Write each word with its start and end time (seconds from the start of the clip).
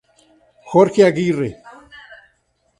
Jorge 0.71 1.05
Aguirre 1.05 1.61